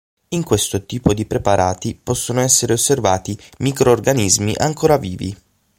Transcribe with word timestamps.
In 0.29 0.43
questo 0.43 0.87
tipo 0.87 1.13
di 1.13 1.27
preparati 1.27 1.93
possono 1.93 2.41
essere 2.41 2.73
osservati 2.73 3.37
microorganismi 3.59 4.55
ancora 4.57 4.97
vivi. 4.97 5.37